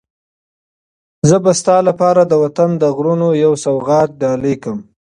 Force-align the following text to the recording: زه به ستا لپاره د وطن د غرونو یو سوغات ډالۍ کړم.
زه 1.27 1.37
به 1.43 1.51
ستا 1.59 1.77
لپاره 1.87 2.21
د 2.27 2.33
وطن 2.43 2.69
د 2.81 2.83
غرونو 2.95 3.27
یو 3.43 3.51
سوغات 3.63 4.09
ډالۍ 4.21 4.55
کړم. 4.63 4.79